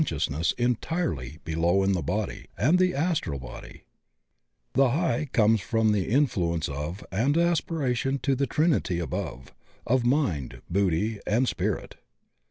[0.01, 3.37] WHAT THE KAMA RUPA IS 47 sciousness entirely below in the bcxiy and the astral
[3.39, 3.83] body;
[4.73, 9.51] the high comes from the influence of and as piration to the trinity above,
[9.85, 11.97] of Mind, Buddhi, and Spirit.